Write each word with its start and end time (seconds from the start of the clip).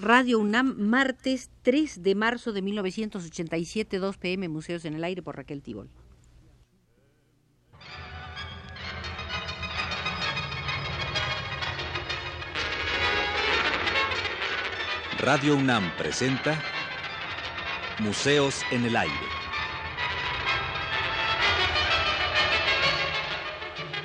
Radio 0.00 0.38
UNAM, 0.38 0.76
martes 0.78 1.50
3 1.62 2.04
de 2.04 2.14
marzo 2.14 2.52
de 2.52 2.62
1987, 2.62 3.98
2 3.98 4.16
pm, 4.16 4.48
Museos 4.48 4.84
en 4.84 4.94
el 4.94 5.02
Aire 5.02 5.22
por 5.22 5.36
Raquel 5.36 5.60
Tibol. 5.60 5.90
Radio 15.18 15.56
UNAM 15.56 15.90
presenta 15.96 16.62
Museos 17.98 18.62
en 18.70 18.84
el 18.84 18.94
Aire. 18.94 19.14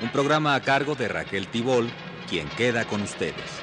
Un 0.02 0.10
programa 0.10 0.56
a 0.56 0.60
cargo 0.60 0.96
de 0.96 1.06
Raquel 1.06 1.46
Tibol, 1.46 1.88
quien 2.28 2.48
queda 2.48 2.84
con 2.84 3.00
ustedes. 3.00 3.62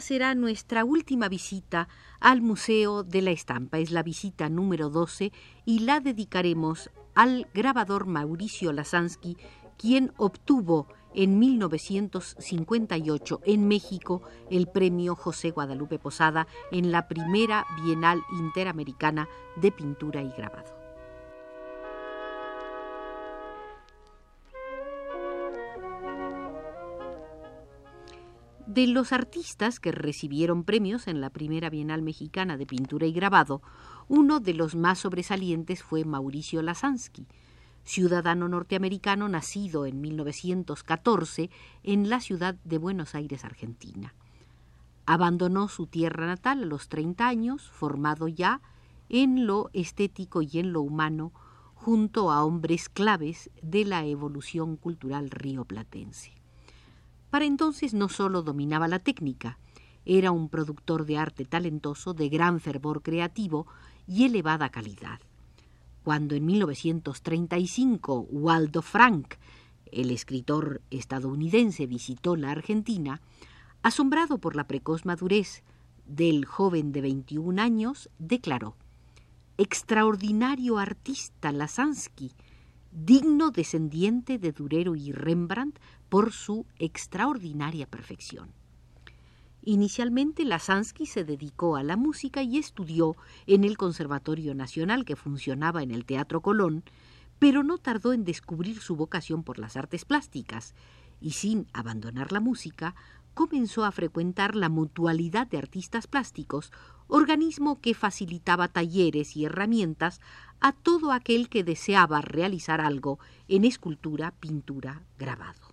Será 0.00 0.34
nuestra 0.34 0.84
última 0.84 1.28
visita 1.28 1.88
al 2.20 2.40
Museo 2.40 3.02
de 3.02 3.20
la 3.20 3.32
Estampa. 3.32 3.78
Es 3.78 3.90
la 3.90 4.02
visita 4.02 4.48
número 4.48 4.88
12 4.88 5.30
y 5.66 5.80
la 5.80 6.00
dedicaremos 6.00 6.88
al 7.14 7.48
grabador 7.52 8.06
Mauricio 8.06 8.72
Lasansky, 8.72 9.36
quien 9.76 10.14
obtuvo 10.16 10.86
en 11.14 11.38
1958 11.38 13.40
en 13.44 13.68
México 13.68 14.22
el 14.50 14.68
premio 14.68 15.14
José 15.14 15.50
Guadalupe 15.50 15.98
Posada 15.98 16.46
en 16.72 16.92
la 16.92 17.06
primera 17.06 17.66
Bienal 17.84 18.22
Interamericana 18.38 19.28
de 19.56 19.70
Pintura 19.70 20.22
y 20.22 20.30
Grabado. 20.30 20.79
De 28.70 28.86
los 28.86 29.12
artistas 29.12 29.80
que 29.80 29.90
recibieron 29.90 30.62
premios 30.62 31.08
en 31.08 31.20
la 31.20 31.30
primera 31.30 31.70
Bienal 31.70 32.02
Mexicana 32.02 32.56
de 32.56 32.66
Pintura 32.66 33.04
y 33.04 33.12
Grabado, 33.12 33.62
uno 34.06 34.38
de 34.38 34.54
los 34.54 34.76
más 34.76 35.00
sobresalientes 35.00 35.82
fue 35.82 36.04
Mauricio 36.04 36.62
Lasansky, 36.62 37.26
ciudadano 37.82 38.48
norteamericano 38.48 39.28
nacido 39.28 39.86
en 39.86 40.00
1914 40.00 41.50
en 41.82 42.08
la 42.08 42.20
ciudad 42.20 42.54
de 42.62 42.78
Buenos 42.78 43.16
Aires, 43.16 43.44
Argentina. 43.44 44.14
Abandonó 45.04 45.66
su 45.66 45.88
tierra 45.88 46.28
natal 46.28 46.62
a 46.62 46.66
los 46.66 46.88
30 46.88 47.26
años, 47.26 47.68
formado 47.68 48.28
ya 48.28 48.60
en 49.08 49.48
lo 49.48 49.70
estético 49.72 50.42
y 50.42 50.60
en 50.60 50.72
lo 50.72 50.82
humano, 50.82 51.32
junto 51.74 52.30
a 52.30 52.44
hombres 52.44 52.88
claves 52.88 53.50
de 53.62 53.84
la 53.84 54.04
evolución 54.04 54.76
cultural 54.76 55.28
rioplatense. 55.28 56.39
Para 57.30 57.44
entonces 57.44 57.94
no 57.94 58.08
solo 58.08 58.42
dominaba 58.42 58.88
la 58.88 58.98
técnica, 58.98 59.58
era 60.04 60.32
un 60.32 60.48
productor 60.48 61.06
de 61.06 61.18
arte 61.18 61.44
talentoso, 61.44 62.14
de 62.14 62.28
gran 62.28 62.60
fervor 62.60 63.02
creativo 63.02 63.66
y 64.06 64.24
elevada 64.24 64.70
calidad. 64.70 65.20
Cuando 66.02 66.34
en 66.34 66.46
1935 66.46 68.26
Waldo 68.30 68.82
Frank, 68.82 69.34
el 69.92 70.10
escritor 70.10 70.80
estadounidense, 70.90 71.86
visitó 71.86 72.36
la 72.36 72.50
Argentina, 72.50 73.20
asombrado 73.82 74.38
por 74.38 74.56
la 74.56 74.66
precoz 74.66 75.04
madurez 75.04 75.62
del 76.06 76.44
joven 76.44 76.92
de 76.92 77.02
21 77.02 77.60
años, 77.60 78.10
declaró 78.18 78.74
Extraordinario 79.58 80.78
artista 80.78 81.52
Lasansky, 81.52 82.32
digno 82.92 83.50
descendiente 83.50 84.38
de 84.38 84.52
Durero 84.52 84.96
y 84.96 85.12
Rembrandt 85.12 85.78
por 86.10 86.32
su 86.32 86.66
extraordinaria 86.78 87.86
perfección. 87.86 88.52
Inicialmente 89.62 90.44
Lasansky 90.44 91.06
se 91.06 91.24
dedicó 91.24 91.76
a 91.76 91.82
la 91.82 91.96
música 91.96 92.42
y 92.42 92.58
estudió 92.58 93.16
en 93.46 93.64
el 93.64 93.76
Conservatorio 93.76 94.54
Nacional 94.54 95.04
que 95.04 95.16
funcionaba 95.16 95.82
en 95.82 95.90
el 95.90 96.04
Teatro 96.04 96.40
Colón, 96.40 96.82
pero 97.38 97.62
no 97.62 97.78
tardó 97.78 98.12
en 98.12 98.24
descubrir 98.24 98.80
su 98.80 98.96
vocación 98.96 99.42
por 99.44 99.58
las 99.58 99.76
artes 99.76 100.04
plásticas 100.04 100.74
y 101.20 101.32
sin 101.32 101.66
abandonar 101.72 102.32
la 102.32 102.40
música 102.40 102.94
comenzó 103.34 103.84
a 103.84 103.92
frecuentar 103.92 104.56
la 104.56 104.68
Mutualidad 104.68 105.46
de 105.46 105.58
Artistas 105.58 106.06
Plásticos, 106.06 106.72
organismo 107.06 107.80
que 107.80 107.94
facilitaba 107.94 108.68
talleres 108.68 109.36
y 109.36 109.44
herramientas 109.44 110.20
a 110.60 110.72
todo 110.72 111.12
aquel 111.12 111.48
que 111.48 111.64
deseaba 111.64 112.20
realizar 112.20 112.80
algo 112.80 113.18
en 113.48 113.64
escultura, 113.64 114.32
pintura, 114.40 115.02
grabado. 115.18 115.69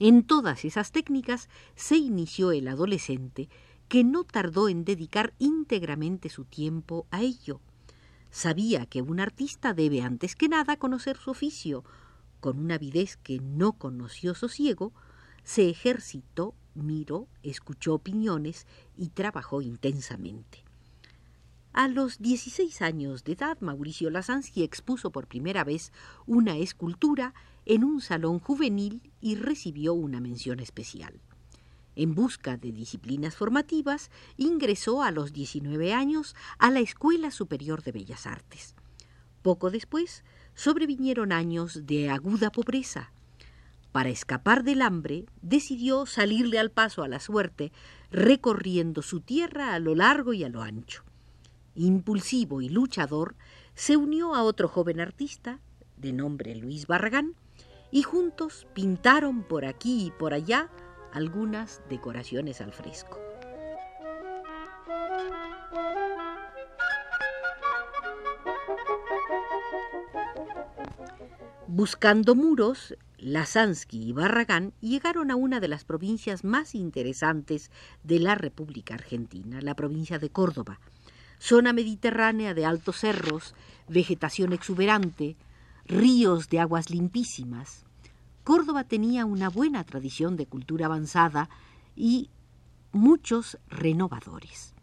En 0.00 0.22
todas 0.22 0.64
esas 0.64 0.92
técnicas 0.92 1.48
se 1.74 1.96
inició 1.96 2.52
el 2.52 2.68
adolescente, 2.68 3.48
que 3.88 4.04
no 4.04 4.24
tardó 4.24 4.68
en 4.68 4.84
dedicar 4.84 5.34
íntegramente 5.38 6.28
su 6.28 6.44
tiempo 6.44 7.06
a 7.10 7.22
ello. 7.22 7.60
Sabía 8.30 8.86
que 8.86 9.02
un 9.02 9.18
artista 9.18 9.72
debe 9.72 10.02
antes 10.02 10.36
que 10.36 10.48
nada 10.48 10.76
conocer 10.76 11.16
su 11.16 11.30
oficio. 11.30 11.84
Con 12.40 12.58
una 12.58 12.74
avidez 12.74 13.16
que 13.16 13.40
no 13.40 13.72
conoció 13.72 14.34
sosiego, 14.34 14.92
se 15.42 15.70
ejercitó, 15.70 16.54
miró, 16.74 17.26
escuchó 17.42 17.94
opiniones 17.94 18.66
y 18.96 19.08
trabajó 19.08 19.62
intensamente. 19.62 20.67
A 21.72 21.86
los 21.86 22.18
16 22.18 22.82
años 22.82 23.24
de 23.24 23.32
edad, 23.32 23.58
Mauricio 23.60 24.10
Lasansky 24.10 24.62
expuso 24.62 25.10
por 25.10 25.26
primera 25.26 25.64
vez 25.64 25.92
una 26.26 26.56
escultura 26.56 27.34
en 27.66 27.84
un 27.84 28.00
salón 28.00 28.40
juvenil 28.40 29.12
y 29.20 29.36
recibió 29.36 29.92
una 29.92 30.20
mención 30.20 30.60
especial. 30.60 31.20
En 31.94 32.14
busca 32.14 32.56
de 32.56 32.72
disciplinas 32.72 33.36
formativas, 33.36 34.10
ingresó 34.36 35.02
a 35.02 35.10
los 35.10 35.32
19 35.32 35.92
años 35.92 36.34
a 36.58 36.70
la 36.70 36.80
Escuela 36.80 37.30
Superior 37.30 37.82
de 37.82 37.92
Bellas 37.92 38.26
Artes. 38.26 38.74
Poco 39.42 39.70
después 39.70 40.24
sobrevinieron 40.54 41.32
años 41.32 41.86
de 41.86 42.10
aguda 42.10 42.50
pobreza. 42.50 43.12
Para 43.92 44.08
escapar 44.08 44.64
del 44.64 44.82
hambre, 44.82 45.26
decidió 45.42 46.06
salirle 46.06 46.58
al 46.58 46.70
paso 46.70 47.02
a 47.02 47.08
la 47.08 47.20
suerte, 47.20 47.72
recorriendo 48.10 49.02
su 49.02 49.20
tierra 49.20 49.74
a 49.74 49.78
lo 49.78 49.94
largo 49.94 50.32
y 50.32 50.44
a 50.44 50.48
lo 50.48 50.62
ancho. 50.62 51.07
Impulsivo 51.78 52.60
y 52.60 52.68
luchador, 52.68 53.36
se 53.76 53.96
unió 53.96 54.34
a 54.34 54.42
otro 54.42 54.66
joven 54.66 54.98
artista, 54.98 55.60
de 55.96 56.12
nombre 56.12 56.56
Luis 56.56 56.88
Barragán, 56.88 57.36
y 57.92 58.02
juntos 58.02 58.66
pintaron 58.74 59.44
por 59.44 59.64
aquí 59.64 60.06
y 60.06 60.10
por 60.10 60.34
allá 60.34 60.70
algunas 61.12 61.80
decoraciones 61.88 62.60
al 62.60 62.72
fresco. 62.72 63.20
Buscando 71.68 72.34
muros, 72.34 72.96
Lasansky 73.18 74.08
y 74.08 74.12
Barragán 74.12 74.72
llegaron 74.80 75.30
a 75.30 75.36
una 75.36 75.60
de 75.60 75.68
las 75.68 75.84
provincias 75.84 76.42
más 76.42 76.74
interesantes 76.74 77.70
de 78.02 78.18
la 78.18 78.34
República 78.34 78.94
Argentina, 78.94 79.60
la 79.60 79.76
provincia 79.76 80.18
de 80.18 80.30
Córdoba, 80.30 80.80
zona 81.38 81.72
mediterránea 81.72 82.54
de 82.54 82.64
altos 82.64 82.98
cerros, 82.98 83.54
vegetación 83.88 84.52
exuberante, 84.52 85.36
ríos 85.86 86.48
de 86.48 86.60
aguas 86.60 86.90
limpísimas. 86.90 87.84
Córdoba 88.44 88.84
tenía 88.84 89.24
una 89.24 89.48
buena 89.48 89.84
tradición 89.84 90.36
de 90.36 90.46
cultura 90.46 90.86
avanzada 90.86 91.48
y 91.96 92.30
muchos 92.92 93.58
renovadores. 93.68 94.74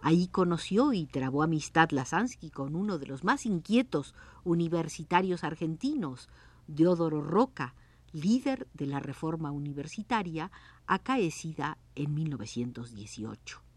Ahí 0.00 0.28
conoció 0.28 0.92
y 0.92 1.06
trabó 1.06 1.42
amistad 1.42 1.90
Lasansky 1.90 2.50
con 2.50 2.76
uno 2.76 2.98
de 2.98 3.06
los 3.06 3.24
más 3.24 3.46
inquietos 3.46 4.14
universitarios 4.44 5.42
argentinos, 5.42 6.28
Deodoro 6.68 7.20
Roca, 7.20 7.74
líder 8.12 8.68
de 8.74 8.86
la 8.86 9.00
reforma 9.00 9.50
universitaria 9.50 10.50
acaecida 10.86 11.78
en 11.96 12.14
1918. 12.14 13.67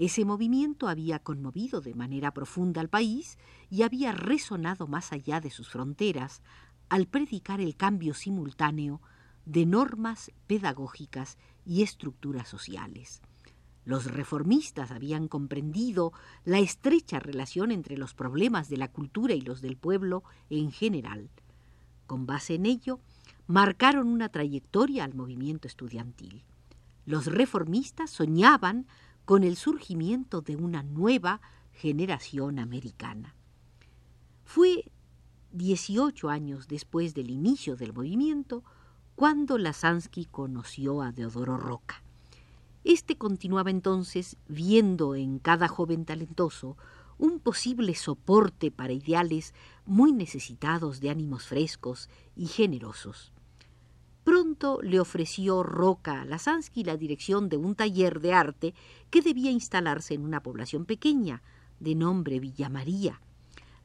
Ese 0.00 0.24
movimiento 0.24 0.88
había 0.88 1.18
conmovido 1.18 1.82
de 1.82 1.92
manera 1.94 2.32
profunda 2.32 2.80
al 2.80 2.88
país 2.88 3.36
y 3.68 3.82
había 3.82 4.12
resonado 4.12 4.86
más 4.86 5.12
allá 5.12 5.42
de 5.42 5.50
sus 5.50 5.68
fronteras 5.68 6.40
al 6.88 7.06
predicar 7.06 7.60
el 7.60 7.76
cambio 7.76 8.14
simultáneo 8.14 9.02
de 9.44 9.66
normas 9.66 10.32
pedagógicas 10.46 11.36
y 11.66 11.82
estructuras 11.82 12.48
sociales. 12.48 13.20
Los 13.84 14.06
reformistas 14.06 14.90
habían 14.90 15.28
comprendido 15.28 16.14
la 16.46 16.60
estrecha 16.60 17.20
relación 17.20 17.70
entre 17.70 17.98
los 17.98 18.14
problemas 18.14 18.70
de 18.70 18.78
la 18.78 18.88
cultura 18.88 19.34
y 19.34 19.42
los 19.42 19.60
del 19.60 19.76
pueblo 19.76 20.24
en 20.48 20.72
general. 20.72 21.28
Con 22.06 22.24
base 22.24 22.54
en 22.54 22.64
ello, 22.64 23.00
marcaron 23.46 24.08
una 24.08 24.30
trayectoria 24.30 25.04
al 25.04 25.12
movimiento 25.12 25.68
estudiantil. 25.68 26.42
Los 27.04 27.26
reformistas 27.26 28.08
soñaban 28.08 28.86
con 29.24 29.44
el 29.44 29.56
surgimiento 29.56 30.40
de 30.40 30.56
una 30.56 30.82
nueva 30.82 31.40
generación 31.72 32.58
americana. 32.58 33.34
Fue 34.44 34.90
18 35.52 36.28
años 36.28 36.68
después 36.68 37.14
del 37.14 37.30
inicio 37.30 37.76
del 37.76 37.92
movimiento, 37.92 38.64
cuando 39.14 39.58
Lasansky 39.58 40.26
conoció 40.26 41.02
a 41.02 41.12
Deodoro 41.12 41.56
Roca. 41.56 42.02
Este 42.84 43.16
continuaba 43.16 43.70
entonces 43.70 44.36
viendo 44.48 45.14
en 45.14 45.38
cada 45.38 45.68
joven 45.68 46.04
talentoso 46.04 46.76
un 47.18 47.38
posible 47.38 47.94
soporte 47.94 48.70
para 48.70 48.94
ideales 48.94 49.54
muy 49.84 50.12
necesitados 50.12 51.00
de 51.00 51.10
ánimos 51.10 51.46
frescos 51.46 52.08
y 52.34 52.46
generosos. 52.46 53.32
Pronto 54.24 54.80
le 54.82 55.00
ofreció 55.00 55.62
Roca 55.62 56.22
a 56.22 56.24
Lasansky 56.24 56.84
la 56.84 56.96
dirección 56.96 57.48
de 57.48 57.56
un 57.56 57.74
taller 57.74 58.20
de 58.20 58.32
arte 58.32 58.74
que 59.10 59.22
debía 59.22 59.50
instalarse 59.50 60.14
en 60.14 60.22
una 60.22 60.42
población 60.42 60.84
pequeña, 60.84 61.42
de 61.80 61.94
nombre 61.94 62.40
Villa 62.40 62.68
María. 62.68 63.20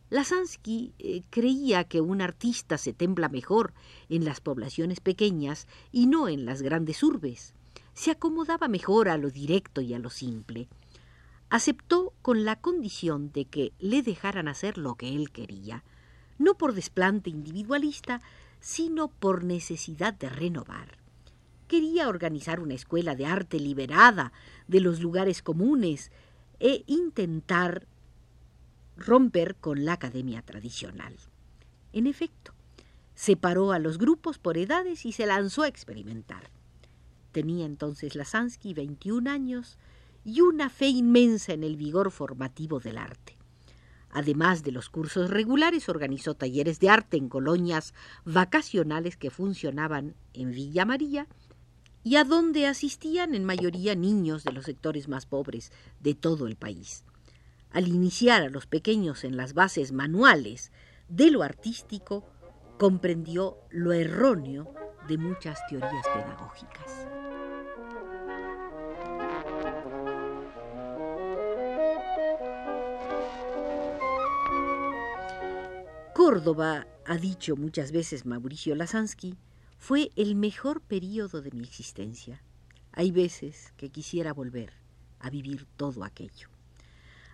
Lasansky 0.09 0.93
eh, 0.99 1.23
creía 1.29 1.85
que 1.85 2.01
un 2.01 2.21
artista 2.21 2.77
se 2.77 2.93
templa 2.93 3.29
mejor 3.29 3.73
en 4.09 4.25
las 4.25 4.41
poblaciones 4.41 4.99
pequeñas 4.99 5.67
y 5.91 6.07
no 6.07 6.27
en 6.27 6.45
las 6.45 6.61
grandes 6.61 7.01
urbes. 7.01 7.53
Se 7.93 8.11
acomodaba 8.11 8.67
mejor 8.67 9.09
a 9.09 9.17
lo 9.17 9.29
directo 9.29 9.81
y 9.81 9.93
a 9.93 9.99
lo 9.99 10.09
simple 10.09 10.67
aceptó 11.49 12.13
con 12.21 12.43
la 12.43 12.55
condición 12.55 13.31
de 13.31 13.45
que 13.45 13.73
le 13.79 14.01
dejaran 14.01 14.47
hacer 14.47 14.77
lo 14.77 14.95
que 14.95 15.15
él 15.15 15.31
quería, 15.31 15.83
no 16.38 16.55
por 16.55 16.73
desplante 16.73 17.29
individualista, 17.29 18.21
sino 18.65 19.09
por 19.09 19.44
necesidad 19.44 20.15
de 20.15 20.27
renovar. 20.27 20.97
Quería 21.67 22.09
organizar 22.09 22.59
una 22.59 22.73
escuela 22.73 23.15
de 23.15 23.27
arte 23.27 23.59
liberada 23.59 24.33
de 24.67 24.79
los 24.79 25.01
lugares 25.01 25.44
comunes 25.44 26.09
e 26.59 26.83
intentar 26.88 27.85
romper 28.97 29.53
con 29.53 29.85
la 29.85 29.94
academia 29.94 30.41
tradicional. 30.41 31.15
En 31.94 32.07
efecto, 32.07 32.56
separó 33.13 33.71
a 33.71 33.77
los 33.77 34.00
grupos 34.00 34.39
por 34.39 34.57
edades 34.57 35.06
y 35.06 35.12
se 35.12 35.27
lanzó 35.27 35.62
a 35.62 35.67
experimentar. 35.67 36.50
Tenía 37.33 37.67
entonces 37.67 38.15
Lasansky 38.15 38.73
21 38.73 39.29
años, 39.29 39.77
y 40.23 40.41
una 40.41 40.71
fe 40.71 40.88
inmensa 40.88 41.53
en 41.53 41.63
el 41.63 41.75
vigor 41.75 42.09
formativo 42.09 42.79
del 42.79 42.97
arte. 42.97 43.34
Además 44.15 44.63
de 44.63 44.71
los 44.71 44.89
cursos 44.89 45.29
regulares, 45.29 45.89
organizó 45.89 46.35
talleres 46.35 46.79
de 46.79 46.88
arte 46.88 47.17
en 47.17 47.27
colonias 47.27 47.94
vacacionales 48.23 49.17
que 49.17 49.29
funcionaban 49.29 50.15
en 50.31 50.51
Villa 50.51 50.85
María 50.85 51.27
y 52.01 52.15
a 52.15 52.23
donde 52.23 52.65
asistían 52.65 53.35
en 53.35 53.44
mayoría 53.44 53.94
niños 53.94 54.45
de 54.45 54.53
los 54.53 54.63
sectores 54.63 55.09
más 55.09 55.25
pobres 55.25 55.73
de 56.00 56.13
todo 56.13 56.47
el 56.47 56.56
país. 56.56 57.03
Al 57.71 57.89
iniciar 57.89 58.41
a 58.41 58.50
los 58.50 58.67
pequeños 58.67 59.25
en 59.25 59.35
las 59.35 59.53
bases 59.53 59.91
manuales 59.91 60.71
de 61.09 61.29
lo 61.29 61.44
artístico, 61.44 62.23
comprendió 62.79 63.57
lo 63.69 63.91
erróneo 63.91 64.73
de 65.09 65.17
muchas 65.17 65.59
teorías 65.67 66.07
pedagógicas. 66.07 67.25
Córdoba, 76.15 76.88
ha 77.06 77.17
dicho 77.17 77.56
muchas 77.57 77.91
veces 77.91 78.25
Mauricio 78.25 78.73
Lasansky, 78.73 79.35
fue 79.77 80.12
el 80.15 80.35
mejor 80.35 80.79
período 80.79 81.41
de 81.41 81.51
mi 81.51 81.65
existencia. 81.65 82.41
Hay 82.94 83.12
veces 83.12 83.73
que 83.75 83.89
quisiera 83.89 84.31
volver 84.31 84.71
a 85.19 85.29
vivir 85.29 85.67
todo 85.75 86.06
aquello. 86.06 86.47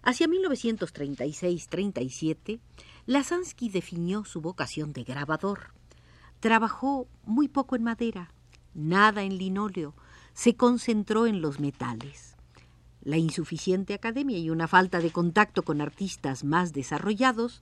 Hacia 0.02 0.26
1936-37, 0.26 2.60
Lasansky 3.06 3.70
definió 3.70 4.26
su 4.26 4.42
vocación 4.42 4.94
de 4.94 5.04
grabador. 5.04 5.76
Trabajó 6.40 7.08
muy 7.24 7.50
poco 7.50 7.76
en 7.76 7.84
madera, 7.84 8.34
nada 8.74 9.22
en 9.22 9.38
linóleo, 9.38 9.94
se 10.34 10.56
concentró 10.56 11.28
en 11.28 11.40
los 11.40 11.60
metales. 11.60 12.36
La 13.04 13.18
insuficiente 13.18 13.94
academia 13.94 14.40
y 14.40 14.50
una 14.50 14.68
falta 14.68 15.02
de 15.02 15.12
contacto 15.12 15.62
con 15.62 15.82
artistas 15.82 16.44
más 16.44 16.74
desarrollados 16.74 17.62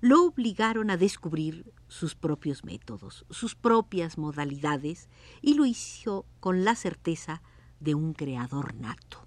lo 0.00 0.24
obligaron 0.24 0.90
a 0.90 0.96
descubrir 0.96 1.72
sus 1.88 2.14
propios 2.14 2.64
métodos, 2.64 3.26
sus 3.28 3.54
propias 3.54 4.16
modalidades, 4.16 5.08
y 5.42 5.54
lo 5.54 5.66
hizo 5.66 6.24
con 6.40 6.64
la 6.64 6.74
certeza 6.74 7.42
de 7.80 7.94
un 7.94 8.14
creador 8.14 8.74
nato. 8.74 9.26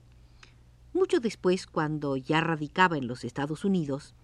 Mucho 0.93 1.19
después, 1.19 1.67
cuando 1.67 2.17
ya 2.17 2.41
radicaba 2.41 2.97
en 2.97 3.07
los 3.07 3.23
Estados 3.23 3.65
Unidos, 3.65 4.15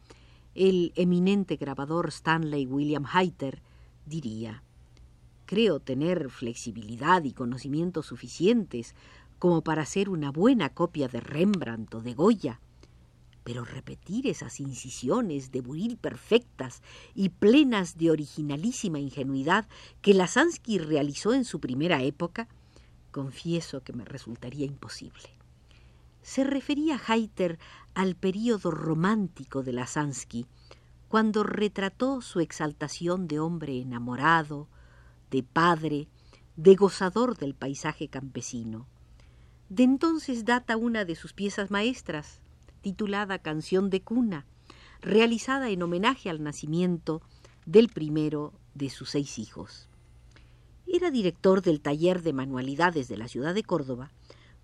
el 0.55 0.91
eminente 0.95 1.55
grabador 1.55 2.09
Stanley 2.09 2.65
William 2.65 3.05
Hayter 3.11 3.61
diría, 4.05 4.63
Creo 5.45 5.79
tener 5.79 6.29
flexibilidad 6.29 7.23
y 7.23 7.33
conocimientos 7.33 8.07
suficientes 8.07 8.93
como 9.39 9.63
para 9.63 9.83
hacer 9.83 10.09
una 10.09 10.31
buena 10.31 10.69
copia 10.69 11.07
de 11.07 11.21
Rembrandt 11.21 11.95
o 11.95 12.01
de 12.01 12.13
Goya, 12.13 12.59
pero 13.49 13.65
repetir 13.65 14.27
esas 14.27 14.59
incisiones 14.59 15.51
de 15.51 15.61
buril 15.61 15.97
perfectas 15.97 16.83
y 17.15 17.29
plenas 17.29 17.97
de 17.97 18.11
originalísima 18.11 18.99
ingenuidad 18.99 19.67
que 20.03 20.13
Lasansky 20.13 20.77
realizó 20.77 21.33
en 21.33 21.45
su 21.45 21.59
primera 21.59 22.03
época, 22.03 22.47
confieso 23.09 23.81
que 23.81 23.91
me 23.91 24.05
resultaría 24.05 24.67
imposible. 24.67 25.23
Se 26.21 26.43
refería 26.43 27.01
Heiter 27.07 27.57
al 27.95 28.15
período 28.15 28.69
romántico 28.69 29.63
de 29.63 29.73
Lasansky, 29.73 30.45
cuando 31.07 31.41
retrató 31.41 32.21
su 32.21 32.41
exaltación 32.41 33.27
de 33.27 33.39
hombre 33.39 33.81
enamorado, 33.81 34.67
de 35.31 35.41
padre, 35.41 36.07
de 36.55 36.75
gozador 36.75 37.35
del 37.35 37.55
paisaje 37.55 38.09
campesino. 38.09 38.85
De 39.69 39.81
entonces 39.81 40.45
data 40.45 40.77
una 40.77 41.03
de 41.03 41.15
sus 41.15 41.33
piezas 41.33 41.71
maestras, 41.71 42.43
titulada 42.81 43.39
Canción 43.39 43.89
de 43.89 44.01
Cuna, 44.01 44.45
realizada 45.01 45.69
en 45.69 45.81
homenaje 45.81 46.29
al 46.29 46.43
nacimiento 46.43 47.21
del 47.65 47.89
primero 47.89 48.53
de 48.73 48.89
sus 48.89 49.11
seis 49.11 49.39
hijos. 49.39 49.87
Era 50.87 51.11
director 51.11 51.61
del 51.61 51.81
taller 51.81 52.23
de 52.23 52.33
manualidades 52.33 53.07
de 53.07 53.17
la 53.17 53.27
ciudad 53.27 53.53
de 53.53 53.63
Córdoba 53.63 54.11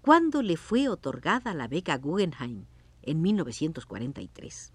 cuando 0.01 0.41
le 0.41 0.57
fue 0.57 0.89
otorgada 0.89 1.53
la 1.53 1.67
beca 1.67 1.97
Guggenheim 1.97 2.65
en 3.03 3.21
1943. 3.21 4.73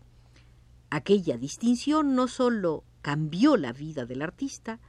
Aquella 0.91 1.37
distinción 1.39 2.15
no 2.15 2.29
sólo 2.29 2.85
cambió 3.03 3.57
la 3.57 3.73
vida 3.73 4.07
del 4.07 4.23
artista, 4.23 4.81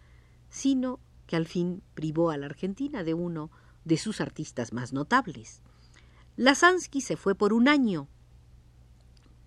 sino 0.50 1.00
que 1.28 1.36
al 1.36 1.46
fin 1.46 1.82
privó 1.94 2.32
a 2.32 2.38
la 2.38 2.48
Argentina 2.48 3.04
de 3.04 3.14
uno 3.14 3.52
de 3.86 3.98
sus 3.98 4.22
artistas 4.22 4.74
más 4.74 4.94
notables. 4.94 5.62
Lasansky 6.36 7.02
se 7.02 7.18
fue 7.18 7.36
por 7.36 7.54
un 7.54 7.68
año 7.68 8.08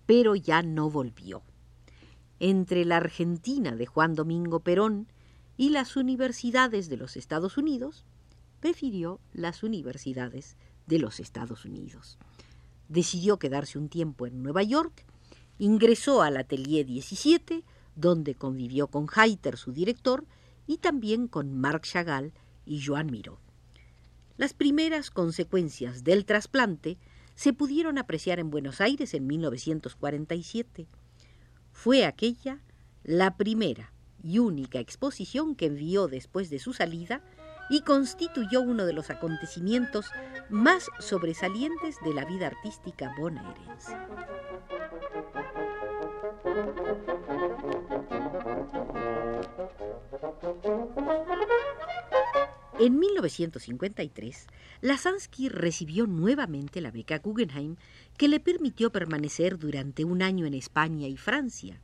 pero 0.05 0.35
ya 0.35 0.61
no 0.61 0.89
volvió. 0.89 1.43
Entre 2.39 2.85
la 2.85 2.97
Argentina 2.97 3.75
de 3.75 3.85
Juan 3.85 4.13
Domingo 4.13 4.59
Perón 4.59 5.07
y 5.57 5.69
las 5.69 5.95
universidades 5.95 6.89
de 6.89 6.97
los 6.97 7.15
Estados 7.15 7.57
Unidos, 7.57 8.05
prefirió 8.59 9.19
las 9.33 9.63
universidades 9.63 10.57
de 10.87 10.99
los 10.99 11.19
Estados 11.19 11.65
Unidos. 11.65 12.17
Decidió 12.89 13.39
quedarse 13.39 13.77
un 13.77 13.89
tiempo 13.89 14.27
en 14.27 14.43
Nueva 14.43 14.63
York, 14.63 15.05
ingresó 15.57 16.21
al 16.21 16.37
Atelier 16.37 16.85
17, 16.85 17.63
donde 17.95 18.35
convivió 18.35 18.87
con 18.87 19.07
Heiter, 19.07 19.57
su 19.57 19.71
director, 19.71 20.25
y 20.67 20.77
también 20.77 21.27
con 21.27 21.57
Marc 21.57 21.85
Chagall 21.85 22.33
y 22.65 22.83
Joan 22.83 23.11
Miró. 23.11 23.39
Las 24.37 24.53
primeras 24.53 25.11
consecuencias 25.11 26.03
del 26.03 26.25
trasplante 26.25 26.97
se 27.35 27.53
pudieron 27.53 27.97
apreciar 27.97 28.39
en 28.39 28.49
Buenos 28.49 28.81
Aires 28.81 29.13
en 29.13 29.27
1947. 29.27 30.87
Fue 31.71 32.05
aquella 32.05 32.61
la 33.03 33.37
primera 33.37 33.93
y 34.23 34.39
única 34.39 34.79
exposición 34.79 35.55
que 35.55 35.67
envió 35.67 36.07
después 36.07 36.49
de 36.49 36.59
su 36.59 36.73
salida 36.73 37.21
y 37.69 37.81
constituyó 37.81 38.61
uno 38.61 38.85
de 38.85 38.93
los 38.93 39.09
acontecimientos 39.09 40.07
más 40.49 40.89
sobresalientes 40.99 41.97
de 42.03 42.13
la 42.13 42.25
vida 42.25 42.47
artística 42.47 43.13
bonaerense. 43.17 43.95
En 52.77 52.99
1953, 52.99 54.47
Lasansky 54.81 55.47
recibió 55.47 56.07
nuevamente 56.07 56.81
la 56.81 56.91
beca 56.91 57.19
Guggenheim 57.19 57.77
que 58.17 58.27
le 58.27 58.41
permitió 58.41 58.91
permanecer 58.91 59.57
durante 59.57 60.03
un 60.03 60.21
año 60.21 60.45
en 60.45 60.53
España 60.53 61.07
y 61.07 61.15
Francia. 61.15 61.79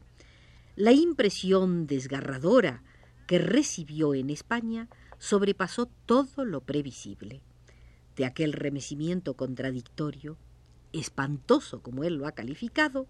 La 0.75 0.91
impresión 0.91 1.87
desgarradora 1.87 2.83
que 3.25 3.39
recibió 3.39 4.13
en 4.13 4.29
España 4.29 4.89
sobrepasó 5.17 5.85
todo 6.05 6.43
lo 6.43 6.59
previsible. 6.59 7.39
De 8.17 8.25
aquel 8.25 8.51
remecimiento 8.51 9.35
contradictorio, 9.35 10.37
espantoso 10.91 11.81
como 11.81 12.03
él 12.03 12.15
lo 12.15 12.27
ha 12.27 12.33
calificado, 12.33 13.07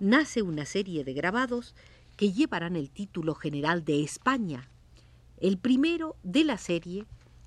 nace 0.00 0.42
una 0.42 0.66
serie 0.66 1.02
de 1.02 1.14
grabados 1.14 1.74
que 2.18 2.30
llevarán 2.30 2.76
el 2.76 2.90
título 2.90 3.34
general 3.34 3.86
de 3.86 4.02
España. 4.02 4.68
El 5.40 5.56
primero 5.56 6.16
de 6.22 6.44
la 6.44 6.58
serie 6.58 7.06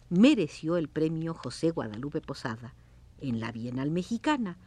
mereció 0.09 0.77
el 0.77 0.87
premio 0.87 1.33
José 1.33 1.71
Guadalupe 1.71 2.21
Posada 2.21 2.75
en 3.19 3.39
la 3.39 3.51
Bienal 3.51 3.91
Mexicana 3.91 4.57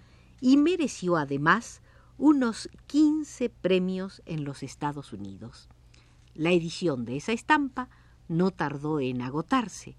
y 0.41 0.57
mereció 0.57 1.17
además 1.17 1.83
unos 2.17 2.69
15 2.87 3.51
premios 3.51 4.23
en 4.27 4.45
los 4.45 4.63
Estados 4.63 5.13
Unidos. 5.13 5.69
La 6.35 6.51
edición 6.53 7.05
de 7.05 7.17
esa 7.17 7.33
estampa 7.33 7.89
no 8.29 8.51
tardó 8.51 9.01
en 9.01 9.23
agotarse. 9.23 9.97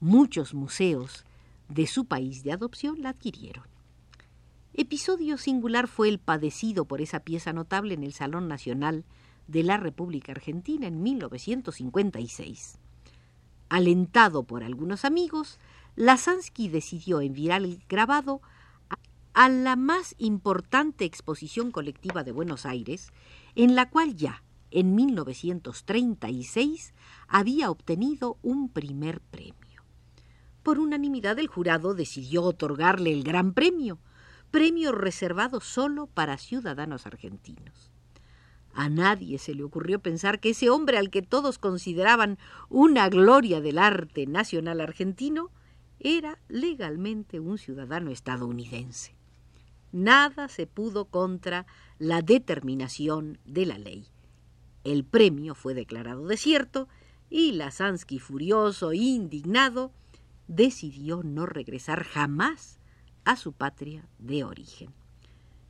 Muchos 0.00 0.54
museos 0.54 1.24
de 1.68 1.86
su 1.86 2.04
país 2.04 2.44
de 2.44 2.52
adopción 2.52 3.02
la 3.02 3.10
adquirieron. 3.10 3.64
Episodio 4.74 5.38
singular 5.38 5.88
fue 5.88 6.08
el 6.08 6.18
padecido 6.18 6.84
por 6.84 7.00
esa 7.00 7.20
pieza 7.20 7.52
notable 7.52 7.94
en 7.94 8.04
el 8.04 8.12
Salón 8.12 8.46
Nacional 8.46 9.04
de 9.48 9.62
la 9.62 9.76
República 9.76 10.32
Argentina 10.32 10.86
en 10.86 11.02
1956. 11.02 12.78
Alentado 13.68 14.44
por 14.44 14.62
algunos 14.62 15.04
amigos, 15.04 15.58
Lasansky 15.96 16.68
decidió 16.68 17.20
enviar 17.20 17.62
el 17.62 17.82
grabado 17.88 18.40
a 19.34 19.48
la 19.48 19.76
más 19.76 20.14
importante 20.18 21.04
exposición 21.04 21.70
colectiva 21.70 22.24
de 22.24 22.32
Buenos 22.32 22.64
Aires, 22.64 23.12
en 23.54 23.74
la 23.74 23.90
cual 23.90 24.14
ya 24.14 24.42
en 24.70 24.94
1936 24.94 26.94
había 27.28 27.70
obtenido 27.70 28.38
un 28.42 28.68
primer 28.68 29.20
premio. 29.20 29.82
Por 30.62 30.78
unanimidad 30.78 31.38
el 31.38 31.48
jurado 31.48 31.94
decidió 31.94 32.44
otorgarle 32.44 33.12
el 33.12 33.24
gran 33.24 33.52
premio, 33.52 33.98
premio 34.50 34.92
reservado 34.92 35.60
solo 35.60 36.06
para 36.06 36.38
ciudadanos 36.38 37.06
argentinos. 37.06 37.95
A 38.76 38.88
nadie 38.88 39.38
se 39.38 39.54
le 39.54 39.64
ocurrió 39.64 39.98
pensar 39.98 40.38
que 40.38 40.50
ese 40.50 40.70
hombre 40.70 40.98
al 40.98 41.10
que 41.10 41.22
todos 41.22 41.58
consideraban 41.58 42.38
una 42.68 43.08
gloria 43.08 43.60
del 43.60 43.78
arte 43.78 44.26
nacional 44.26 44.80
argentino 44.80 45.50
era 45.98 46.38
legalmente 46.48 47.40
un 47.40 47.58
ciudadano 47.58 48.10
estadounidense 48.12 49.16
nada 49.96 50.48
se 50.48 50.66
pudo 50.66 51.06
contra 51.06 51.66
la 51.98 52.20
determinación 52.20 53.38
de 53.46 53.64
la 53.64 53.78
ley. 53.78 54.06
El 54.84 55.04
premio 55.04 55.54
fue 55.54 55.72
declarado 55.72 56.26
desierto 56.26 56.88
y 57.30 57.52
Lasansky, 57.52 58.18
furioso 58.18 58.92
e 58.92 58.98
indignado, 58.98 59.92
decidió 60.48 61.22
no 61.24 61.46
regresar 61.46 62.04
jamás 62.04 62.78
a 63.24 63.36
su 63.36 63.52
patria 63.52 64.06
de 64.18 64.44
origen. 64.44 64.92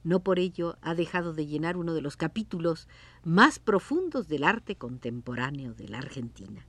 No 0.06 0.20
por 0.20 0.38
ello 0.38 0.78
ha 0.82 0.94
dejado 0.94 1.32
de 1.32 1.48
llenar 1.48 1.76
uno 1.76 1.92
de 1.92 2.00
los 2.00 2.16
capítulos 2.16 2.86
más 3.24 3.58
profundos 3.58 4.28
del 4.28 4.44
arte 4.44 4.76
contemporáneo 4.76 5.74
de 5.74 5.88
la 5.88 5.98
Argentina. 5.98 6.64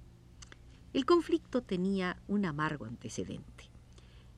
El 0.91 1.05
conflicto 1.05 1.61
tenía 1.61 2.17
un 2.27 2.45
amargo 2.45 2.85
antecedente. 2.85 3.69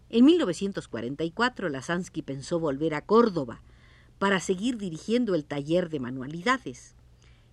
En 0.10 0.26
1944, 0.26 1.70
Lasansky 1.70 2.24
pensó 2.24 2.60
volver 2.60 2.94
a 2.94 3.06
Córdoba 3.06 3.62
para 4.18 4.42
seguir 4.42 4.78
dirigiendo 4.78 5.34
el 5.34 5.46
taller 5.46 5.88
de 5.88 6.02
manualidades. 6.02 6.94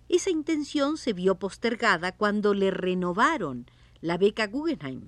Esa 0.09 0.29
intención 0.29 0.97
se 0.97 1.13
vio 1.13 1.35
postergada 1.35 2.11
cuando 2.11 2.53
le 2.53 2.71
renovaron 2.71 3.67
la 4.01 4.17
beca 4.17 4.47
Guggenheim. 4.47 5.07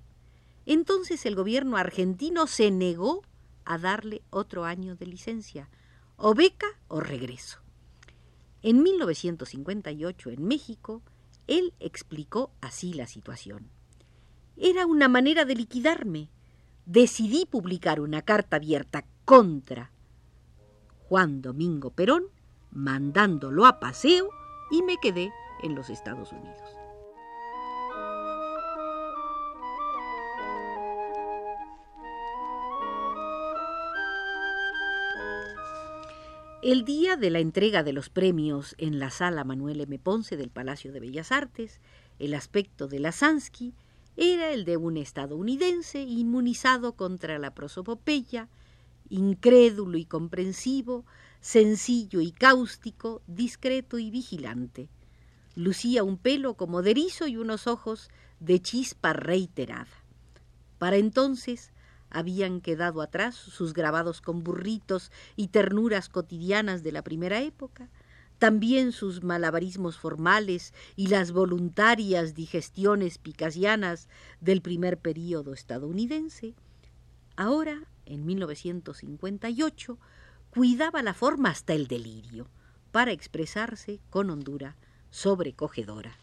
Entonces 0.65 1.25
el 1.25 1.35
gobierno 1.35 1.75
argentino 1.75 2.47
se 2.47 2.71
negó 2.71 3.23
a 3.65 3.77
darle 3.77 4.21
otro 4.29 4.63
año 4.63 4.95
de 4.95 5.05
licencia, 5.05 5.67
o 6.19 6.33
beca 6.33 6.67
o 6.89 6.99
regreso. 6.99 7.59
En 8.61 8.83
1958, 8.83 10.29
en 10.31 10.43
México, 10.45 11.01
él 11.47 11.73
explicó 11.79 12.51
así 12.59 12.93
la 12.93 13.07
situación. 13.07 13.69
Era 14.57 14.85
una 14.85 15.07
manera 15.07 15.45
de 15.45 15.55
liquidarme, 15.55 16.29
decidí 16.85 17.45
publicar 17.45 18.01
una 18.01 18.21
carta 18.21 18.57
abierta 18.57 19.05
contra 19.23 19.91
Juan 21.07 21.41
Domingo 21.41 21.91
Perón, 21.91 22.25
mandándolo 22.71 23.65
a 23.65 23.79
paseo 23.79 24.29
y 24.71 24.83
me 24.83 24.97
quedé 24.97 25.31
en 25.63 25.73
los 25.73 25.89
Estados 25.89 26.33
Unidos. 26.33 26.78
El 36.61 36.83
día 36.83 37.15
de 37.15 37.29
la 37.29 37.39
entrega 37.39 37.83
de 37.83 37.93
los 37.93 38.09
premios 38.09 38.75
en 38.77 38.99
la 38.99 39.11
sala 39.11 39.45
Manuel 39.45 39.79
M. 39.79 39.97
Ponce 39.97 40.35
del 40.35 40.49
Palacio 40.49 40.91
de 40.91 40.99
Bellas 40.99 41.31
Artes, 41.31 41.79
el 42.19 42.33
aspecto 42.33 42.89
de 42.89 42.99
la 42.99 43.13
Sansky 43.13 43.73
era 44.17 44.51
el 44.51 44.65
de 44.65 44.75
un 44.75 44.97
estadounidense 44.97 46.01
inmunizado 46.01 46.97
contra 46.97 47.39
la 47.39 47.55
prosopopeya, 47.55 48.49
incrédulo 49.07 49.97
y 49.97 50.03
comprensivo, 50.03 51.05
sencillo 51.39 52.19
y 52.19 52.33
cáustico, 52.33 53.21
discreto 53.25 53.97
y 53.97 54.11
vigilante. 54.11 54.89
Lucía 55.55 56.03
un 56.03 56.17
pelo 56.17 56.55
como 56.55 56.81
de 56.81 56.93
y 57.25 57.37
unos 57.37 57.67
ojos 57.67 58.09
de 58.41 58.61
chispa 58.61 59.13
reiterada. 59.13 60.03
Para 60.77 60.97
entonces 60.97 61.71
habían 62.09 62.61
quedado 62.61 63.01
atrás 63.01 63.35
sus 63.35 63.73
grabados 63.73 64.21
con 64.21 64.43
burritos 64.43 65.11
y 65.35 65.47
ternuras 65.47 66.09
cotidianas 66.09 66.83
de 66.83 66.91
la 66.91 67.03
primera 67.03 67.41
época, 67.41 67.89
también 68.37 68.93
sus 68.93 69.21
malabarismos 69.23 69.97
formales 69.97 70.73
y 70.95 71.07
las 71.07 71.31
voluntarias 71.31 72.33
digestiones 72.35 73.17
picasianas 73.17 74.07
del 74.39 74.61
primer 74.61 74.97
período 74.97 75.53
estadounidense, 75.53 76.55
ahora, 77.35 77.83
en 78.05 78.25
1958, 78.25 79.97
cuidaba 80.51 81.03
la 81.03 81.13
forma 81.13 81.49
hasta 81.49 81.73
el 81.73 81.87
delirio, 81.87 82.47
para 82.91 83.11
expresarse 83.11 83.99
con 84.09 84.29
hondura 84.29 84.75
sobrecogedora. 85.11 86.17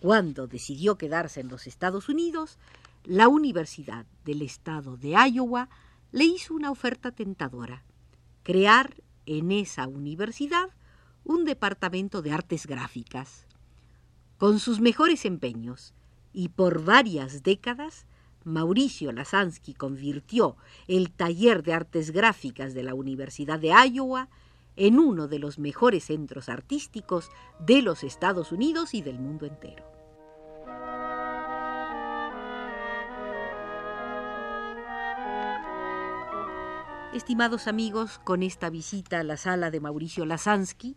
Cuando 0.00 0.46
decidió 0.46 0.96
quedarse 0.96 1.40
en 1.40 1.48
los 1.48 1.66
Estados 1.66 2.08
Unidos, 2.08 2.58
la 3.04 3.28
Universidad 3.28 4.06
del 4.24 4.42
Estado 4.42 4.96
de 4.96 5.14
Iowa 5.30 5.68
le 6.12 6.24
hizo 6.24 6.54
una 6.54 6.70
oferta 6.70 7.12
tentadora, 7.12 7.84
crear 8.42 8.94
en 9.26 9.52
esa 9.52 9.86
universidad 9.86 10.70
un 11.24 11.44
departamento 11.44 12.22
de 12.22 12.32
artes 12.32 12.66
gráficas. 12.66 13.46
Con 14.38 14.58
sus 14.58 14.80
mejores 14.80 15.24
empeños 15.24 15.94
y 16.32 16.48
por 16.48 16.84
varias 16.84 17.42
décadas, 17.42 18.06
Mauricio 18.44 19.12
Lasansky 19.12 19.74
convirtió 19.74 20.56
el 20.86 21.10
taller 21.10 21.62
de 21.62 21.74
artes 21.74 22.10
gráficas 22.10 22.72
de 22.72 22.82
la 22.82 22.94
Universidad 22.94 23.58
de 23.58 23.68
Iowa 23.68 24.28
en 24.76 24.98
uno 24.98 25.28
de 25.28 25.38
los 25.38 25.58
mejores 25.58 26.04
centros 26.04 26.48
artísticos 26.48 27.30
de 27.58 27.82
los 27.82 28.04
Estados 28.04 28.52
Unidos 28.52 28.94
y 28.94 29.02
del 29.02 29.18
mundo 29.18 29.44
entero. 29.44 29.87
Estimados 37.18 37.66
amigos, 37.66 38.20
con 38.22 38.44
esta 38.44 38.70
visita 38.70 39.18
a 39.18 39.24
la 39.24 39.36
sala 39.36 39.72
de 39.72 39.80
Mauricio 39.80 40.24
Lasansky, 40.24 40.96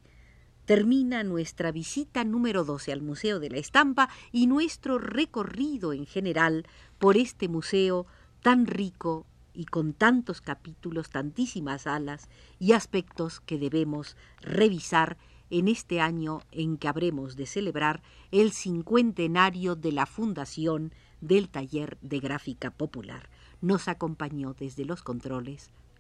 termina 0.66 1.24
nuestra 1.24 1.72
visita 1.72 2.24
número 2.24 2.64
12 2.64 2.92
al 2.92 3.02
Museo 3.02 3.40
de 3.40 3.50
la 3.50 3.58
Estampa 3.58 4.08
y 4.32 4.46
nuestro 4.46 5.00
recorrido 5.00 5.94
en 5.94 6.06
general 6.06 6.68
por 7.00 7.18
este 7.18 7.48
museo 7.48 8.06
tan 8.44 8.68
rico 8.68 9.26
y 9.56 9.66
con 9.66 9.94
tantos 9.94 10.42
capítulos, 10.42 11.10
tantísimas 11.10 11.88
alas 11.88 12.30
y 12.60 12.74
aspectos 12.74 13.40
que 13.40 13.58
debemos 13.58 14.16
revisar 14.42 15.18
en 15.50 15.68
este 15.68 16.02
año 16.02 16.42
en 16.52 16.78
que 16.78 16.88
habremos 16.88 17.36
de 17.36 17.48
celebrar 17.48 18.04
el 18.30 18.52
cincuentenario 18.52 19.76
de 19.76 19.92
la 19.92 20.06
fundación 20.06 20.94
del 21.20 21.50
Taller 21.50 21.98
de 22.04 22.20
Gráfica 22.20 22.70
Popular. 22.70 23.28
Nos 23.60 23.88
acompañó 23.88 24.54
desde 24.54 24.86
los 24.86 25.02
controles 25.02 25.72